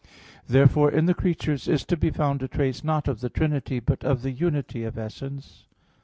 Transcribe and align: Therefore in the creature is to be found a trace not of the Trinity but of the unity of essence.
Therefore 0.47 0.89
in 0.89 1.05
the 1.05 1.13
creature 1.13 1.51
is 1.53 1.85
to 1.85 1.95
be 1.95 2.09
found 2.09 2.41
a 2.41 2.47
trace 2.47 2.83
not 2.83 3.07
of 3.07 3.19
the 3.21 3.29
Trinity 3.29 3.79
but 3.79 4.03
of 4.03 4.23
the 4.23 4.31
unity 4.31 4.83
of 4.83 4.97
essence. 4.97 5.67